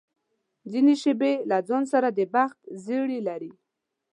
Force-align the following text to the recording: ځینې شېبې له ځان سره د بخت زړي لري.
ځینې 0.71 0.93
شېبې 1.01 1.33
له 1.49 1.57
ځان 1.67 1.83
سره 1.93 2.07
د 2.17 2.19
بخت 2.33 2.59
زړي 2.85 3.19
لري. 3.27 3.51